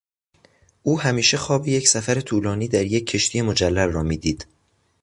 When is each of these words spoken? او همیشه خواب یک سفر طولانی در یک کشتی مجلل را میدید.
او 0.83 0.99
همیشه 0.99 1.37
خواب 1.37 1.67
یک 1.67 1.87
سفر 1.87 2.21
طولانی 2.21 2.67
در 2.67 2.85
یک 2.85 3.05
کشتی 3.05 3.41
مجلل 3.41 3.91
را 3.91 4.03
میدید. 4.03 4.47